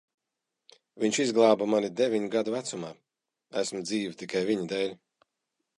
Viņš 1.03 1.19
izglāba 1.23 1.67
mani 1.73 1.91
deviņu 1.99 2.31
gadu 2.37 2.55
vecumā. 2.57 2.91
Esmu 3.63 3.87
dzīva 3.91 4.21
tikai 4.25 4.43
viņa 4.51 4.69
dēļ. 4.75 4.99